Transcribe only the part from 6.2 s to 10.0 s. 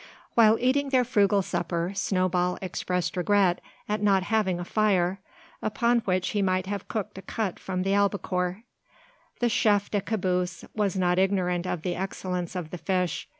he might have cooked a cut from the albacore. The chef